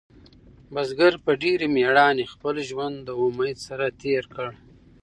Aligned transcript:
بزګر 0.73 1.13
په 1.25 1.31
ډېرې 1.43 1.67
مېړانې 1.75 2.25
خپل 2.33 2.55
ژوند 2.69 2.97
د 3.03 3.09
امید 3.23 3.57
سره 3.67 3.85
تېر 4.01 4.23
کړ. 4.35 4.49